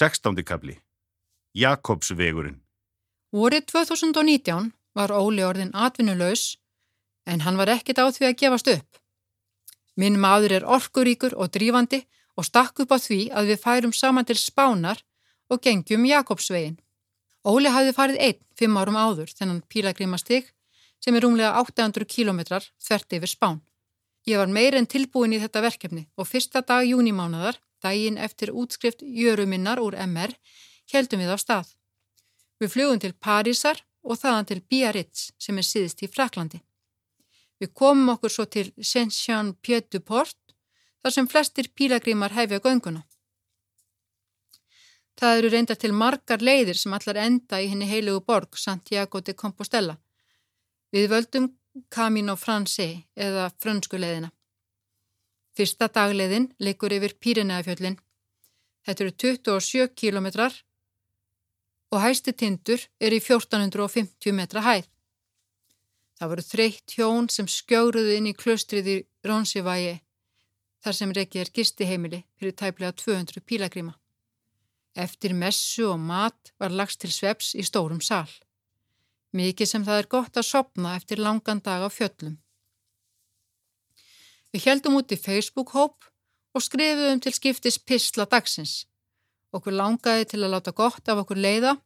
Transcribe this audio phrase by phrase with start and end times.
[0.00, 0.32] 16.
[0.48, 0.78] kapli
[1.52, 2.54] Jakobsvegurinn
[3.36, 6.54] Vorið 2019 var Óli orðin atvinnulegs
[7.28, 8.96] en hann var ekkit á því að gefast upp.
[10.00, 12.00] Minn maður er orkuríkur og drífandi
[12.32, 15.04] og stakk upp á því að við færum saman til Spánar
[15.52, 16.80] og gengjum Jakobsvegin.
[17.44, 20.48] Óli hafði farið einn fimm árum áður þennan pílagrimastig
[21.04, 23.60] sem er rúmlega 800 kilometrar þvert yfir Spán.
[24.24, 29.02] Ég var meir en tilbúin í þetta verkefni og fyrsta dag júnimánaðar, daginn eftir útskrift
[29.02, 30.34] jöruminnar úr MR,
[30.92, 31.68] heldum við á stað.
[32.60, 36.60] Við flugum til Parísar og þaðan til Biarritz sem er síðist í Fraklandi.
[37.60, 40.36] Við komum okkur svo til Saint-Jean-Pied-du-Port
[41.02, 43.04] þar sem flestir pílagrímar hefja gönguna.
[45.20, 49.34] Það eru reynda til margar leiðir sem allar enda í henni heilugu borg Santiago de
[49.36, 49.98] Compostela.
[50.92, 51.50] Við völdum
[51.92, 54.30] Camino Francais eða frönsku leiðina.
[55.60, 57.98] Fyrsta dagleiðin leikur yfir Pírinæðafjöllin.
[58.86, 60.54] Þetta eru 27 kilometrar
[61.92, 64.88] og hæsti tindur er í 1450 metra hæð.
[66.16, 68.96] Það voru þreytt hjón sem skjóruðu inn í klustrið í
[69.28, 69.98] Ronsivægi
[70.80, 73.92] þar sem reykið er gistiheimili fyrir tæplega 200 pílagrýma.
[74.96, 78.32] Eftir messu og mat var lagst til sveps í stórum sál.
[79.36, 82.40] Mikið sem það er gott að sopna eftir langan dag á fjöllum.
[84.50, 86.08] Við heldum út í Facebook-hóp
[86.54, 88.84] og skrifuðum til skiptis Pistla dagsins.
[89.54, 91.76] Okkur langaði til að láta gott af okkur leiða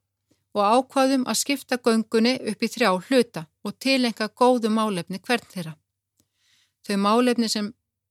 [0.55, 5.75] og ákvaðum að skipta göngunni upp í þrjá hluta og tilenga góðu málefni hvern þeirra.
[6.85, 7.71] Þau málefni sem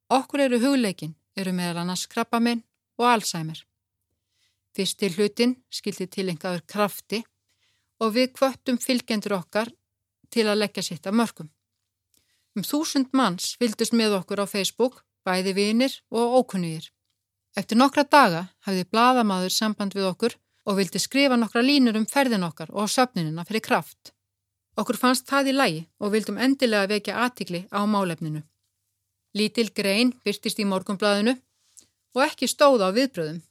[0.10, 2.64] okkur eru hugleikin eru meðal annars krabbaminn
[3.00, 3.60] og Alzheimer.
[4.74, 7.24] Fyrsti hlutin skildi tilengaður krafti
[8.02, 9.70] og við kvöttum fylgjendur okkar
[10.34, 11.50] til að leggja sitt af mörgum.
[12.54, 16.92] Um þúsund manns fylgdust með okkur á Facebook, bæði vinir og ókunnugir.
[17.58, 22.46] Eftir nokkra daga hafði bladamadur samband við okkur og vildi skrifa nokkra línur um ferðin
[22.48, 24.14] okkar og söfninina fyrir kraft.
[24.78, 28.42] Okkur fannst það í lægi og vildum endilega vekja aðtikli á málefninu.
[29.38, 31.36] Lítil grein byrtist í morgunbladinu
[32.14, 33.42] og ekki stóð á viðbröðum.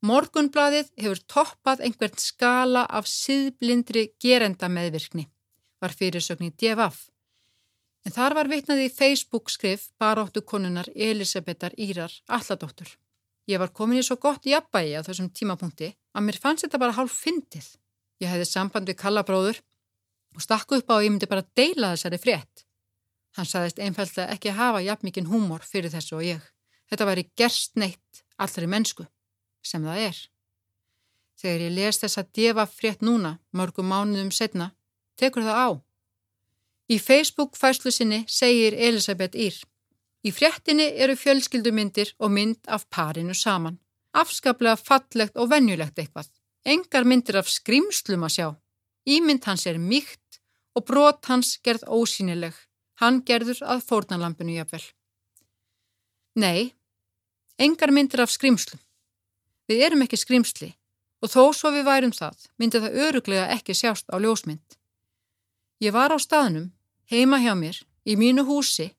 [0.00, 5.26] Morgunbladið hefur toppað einhvern skala af síðblindri gerenda meðvirkni,
[5.80, 7.10] var fyrirsögn í DFF.
[8.06, 12.88] En þar var vitnað í Facebook skrif baróttu konunar Elisabetar Írar Alladóttur.
[13.50, 16.96] Ég var komin í svo gott jafnbægi á þessum tímapunkti að mér fannst þetta bara
[16.96, 17.66] hálf fyndið.
[18.22, 19.60] Ég hefði samband við kallabróður
[20.36, 22.64] og stakku upp á að ég myndi bara deila þessari frétt.
[23.36, 26.42] Hann saðist einfallega ekki hafa jafn mikinn húmor fyrir þessu og ég.
[26.90, 29.06] Þetta væri gerst neitt allri mennsku
[29.62, 30.20] sem það er.
[31.40, 34.72] Þegar ég les þess að defa frétt núna, mörgum mánuðum setna,
[35.16, 35.68] tekur það á.
[36.90, 39.54] Í Facebook fæslu sinni segir Elisabeth Ír.
[40.26, 43.78] Í fréttinni eru fjölskyldumyndir og mynd af parinu saman.
[44.12, 46.26] Afskaplega fallegt og vennjulegt eitthvað.
[46.66, 48.48] Engar myndir af skrimslum að sjá.
[49.06, 50.40] Ímynd hans er mýkt
[50.74, 52.56] og brot hans gerð ósýnileg.
[53.00, 54.82] Hann gerður að fórnalampinu jafnvel.
[56.36, 56.74] Nei,
[57.58, 58.82] engar myndir af skrimslum.
[59.70, 60.74] Við erum ekki skrimsli
[61.22, 64.76] og þó svo við værum það myndi það öruglega ekki sjást á ljósmynd.
[65.80, 66.72] Ég var á staðnum,
[67.10, 67.76] heima hjá mér,
[68.06, 68.92] í mínu húsi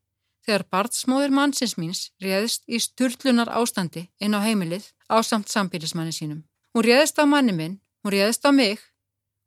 [0.46, 6.44] þegar barnsmóður mannsins míns réðist í sturlunar ástandi inn á heimilið á samt sambílismanni sínum.
[6.74, 8.80] Hún réðist á manni minn, hún réðist á mig,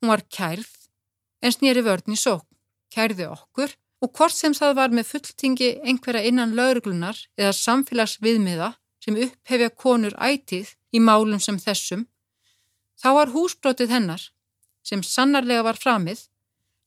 [0.01, 0.71] hún var kærð
[1.45, 2.47] en snýri vörðin í sók,
[2.95, 9.19] kærði okkur og hvort sem það var með fulltingi einhverja innan lauruglunar eða samfélagsviðmiða sem
[9.27, 12.07] upphefja konur ætið í málum sem þessum,
[13.01, 14.23] þá var húsbrotið hennar,
[14.85, 16.23] sem sannarlega var framið,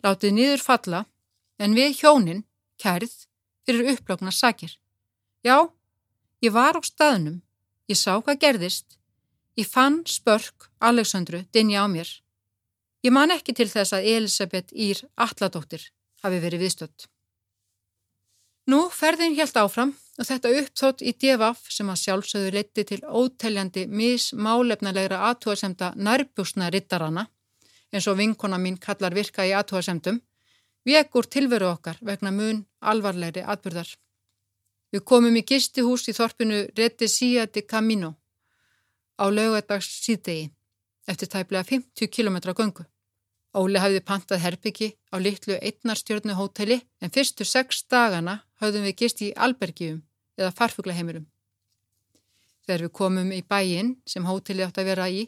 [0.06, 1.04] látið niður falla
[1.57, 2.44] en við hjónin,
[2.81, 3.13] kærið,
[3.66, 4.78] fyrir upplögnar sakir.
[5.44, 5.69] Já,
[6.41, 7.41] ég var á staðnum,
[7.90, 8.97] ég sá hvað gerðist,
[9.57, 12.09] ég fann spörk Aleksandru dinja á mér.
[13.06, 15.91] Ég man ekki til þess að Elisabeth Ír Alladóttir
[16.23, 17.07] hafi verið viðstött.
[18.67, 23.85] Nú ferðin helt áfram og þetta uppþótt í devaf sem að sjálfsögðu leti til óteljandi
[23.88, 27.28] mismálefnalegra aðtúasemda nærbjúsna rittarana,
[27.93, 30.20] eins og vinkona mín kallar virka í aðtúasemdum,
[30.87, 33.89] vekur tilveru okkar vegna mun alvarlegri atbyrðar.
[34.93, 38.13] Við komum í gistihús í þorpinu Retisía de Camino
[39.19, 40.47] á lögadags síðdegi
[41.07, 42.85] eftir tæplega 50 km göngu.
[43.57, 49.23] Óli hafði pantað herbyggi á litlu einnarstjórnu hóteli en fyrstu sex dagana hafðum við gist
[49.23, 50.03] í albergjum
[50.37, 51.25] eða farfuglaheimurum.
[52.67, 55.23] Þegar við komum í bæin sem hóteli átt að vera í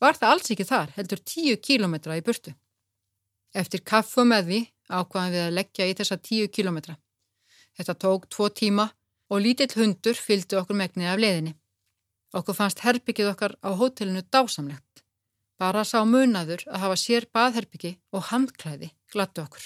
[0.00, 2.54] var það alls ekki þar, heldur tíu kílometra í burtu.
[3.54, 6.96] Eftir kaffu með því ákvaðum við að leggja í þessa tíu kílometra.
[7.78, 8.88] Þetta tók tvo tíma
[9.30, 11.54] og lítill hundur fylgdi okkur megnið af leðinni.
[12.34, 15.04] Okkur fannst herbyggið okkar á hótelinu dásamlegt.
[15.58, 19.64] Bara sá munaður að hafa sér baðherbyggi og handklæði glattu okkur.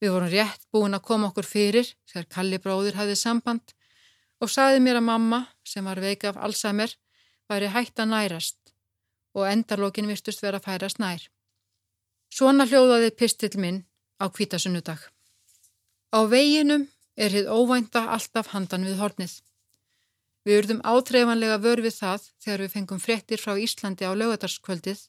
[0.00, 3.74] Við vorum rétt búin að koma okkur fyrir þegar Kalli bróður hafið samband
[4.42, 6.90] og saði mér að mamma, sem var veika af Alzheimer,
[7.46, 8.72] væri hægt að nærast
[9.36, 11.22] og endarlókin virtust vera að færast nær.
[12.32, 13.82] Svona hljóðaði pistill minn
[14.16, 15.00] á kvítasunnudag.
[16.16, 16.86] Á veginum
[17.20, 19.34] er hitt óvænta alltaf handan við hornið.
[20.48, 25.02] Við urðum átreifanlega vör við það þegar við fengum frettir frá Íslandi á lögadarskvöldið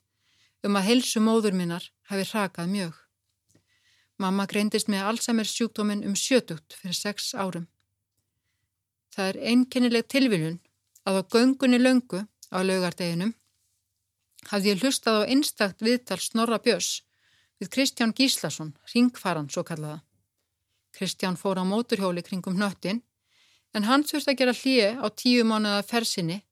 [0.68, 2.98] um að helsu móður minnar hafi hrakað mjög.
[4.20, 7.70] Mamma greindist með Alzheimer sjúkdóminn um sjötugt fyrir sex árum.
[9.16, 10.60] Það er einkennileg tilviljun
[11.08, 13.32] að á göngunni löngu á lögardeginum
[14.52, 17.00] hafði ég hlustað á einstakt viðtal Snorra Björns
[17.64, 20.02] við Kristján Gíslason, ringfaran svo kallaða.
[20.92, 23.02] Kristján fór á móturhjóli kringum hnöttin
[23.74, 26.44] en hann þurfti að gera hlýje á tíu mánuða fersinni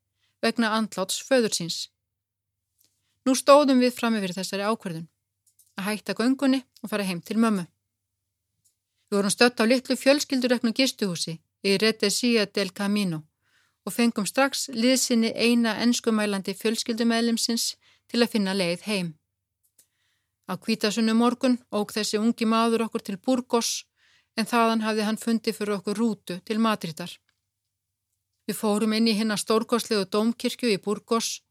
[0.42, 1.78] vegna andláts föður síns.
[3.26, 5.10] Nú stóðum við fram yfir þessari ákverðun
[5.78, 7.68] að hætta göngunni og fara heim til mömmu.
[9.12, 11.38] Við vorum stött á litlu fjölskyldureknu gistuhúsi
[11.68, 13.26] í Retesia del Camino
[13.86, 17.76] og fengum strax liðsynni eina enskumælandi fjölskyldumælimsins
[18.08, 19.21] til að finna leið heim.
[20.50, 23.86] Á kvítasunnu morgun óg þessi ungi maður okkur til Burgos
[24.38, 27.12] en þaðan hafði hann fundið fyrir okkur rútu til Madridar.
[28.48, 31.42] Við fórum inn í hinna stórkoslegu dómkirkju í Burgos,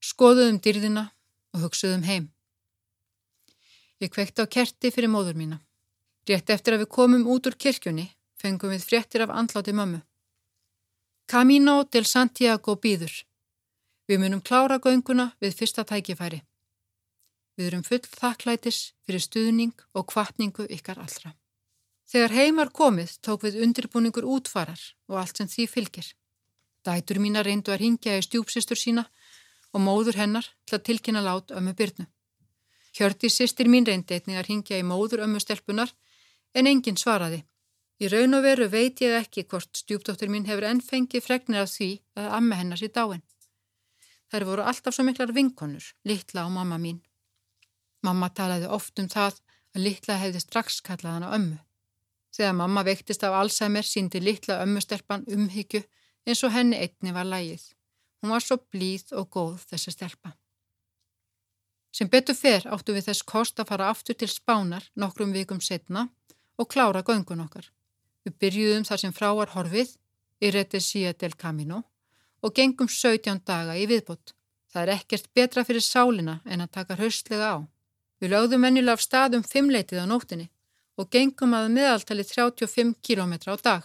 [0.00, 1.08] skoðuðum dyrðina
[1.52, 2.30] og hugsuðum heim.
[4.02, 5.58] Ég kvekti á kerti fyrir móður mína.
[6.28, 8.06] Rétt eftir að við komum út úr kirkjunni
[8.38, 10.00] fengum við fréttir af andláti mömmu.
[11.26, 13.12] Camino del Santiago býður.
[14.08, 16.42] Við munum klára gönguna við fyrsta tækifæri.
[17.62, 21.30] Við erum full þakklætis fyrir stuðning og kvartningu ykkar allra.
[22.10, 26.08] Þegar heimar komið tók við undirbúningur útfarar og allt sem því fylgir.
[26.82, 29.04] Dætur mína reyndu að ringja í stjúpsistur sína
[29.70, 32.08] og móður hennar til að tilkynna lát ömmu byrnu.
[32.98, 35.94] Hjörti sýstir mín reyndi einnig að ringja í móður ömmu stelpunar
[36.58, 37.44] en enginn svaraði.
[38.02, 41.92] Í raun og veru veit ég ekki hvort stjúpdóttur mín hefur ennfengið fregnir af því
[42.18, 43.22] að amma hennar sé dáin.
[44.34, 46.98] Þær voru alltaf svo miklar vinkonur, litla og mamma mín.
[48.02, 49.38] Mamma talaði oft um það
[49.74, 51.58] að litla hefði strax kallað hana ömmu.
[52.32, 55.82] Þegar mamma veiktist af Alzheimer síndi litla ömmustelpan umhyggju
[56.26, 57.64] eins og henni einni var lægið.
[58.22, 60.32] Hún var svo blíð og góð þessi stelpa.
[61.92, 66.06] Sem betur fer áttu við þess kost að fara aftur til spánar nokkrum vikum setna
[66.56, 67.66] og klára göngun okkar.
[68.24, 69.96] Við byrjuðum þar sem fráar horfið
[70.40, 71.82] í Retesia del Camino
[72.42, 74.32] og gengum 17 daga í viðbót.
[74.72, 77.58] Það er ekkert betra fyrir sálina en að taka haustlega á.
[78.22, 80.46] Við lögðum vennilega af staðum fimmleitið á nóttinni
[80.94, 83.82] og gengum að meðaltali 35 km á dag.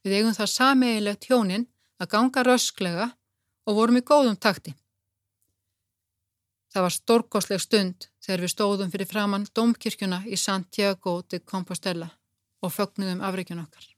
[0.00, 1.66] Við eigum það sameigilegt hjónin
[2.00, 3.10] að ganga rösklega
[3.68, 4.72] og vorum í góðum takti.
[6.72, 12.08] Það var stórkosleg stund þegar við stóðum fyrir framann Dómkirkjuna í Santiago de Compostela
[12.64, 13.97] og fögnuðum afreikjun okkar.